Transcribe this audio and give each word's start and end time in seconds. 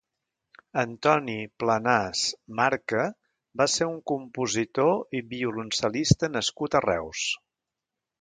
Antoni 0.83 1.33
Planàs 1.63 2.23
Marca 2.59 3.03
va 3.61 3.67
ser 3.73 3.87
un 3.89 3.99
compositor 4.13 5.19
i 5.19 5.21
violoncel·lista 5.35 6.31
nascut 6.37 6.79
a 6.79 6.83
Reus. 6.87 7.27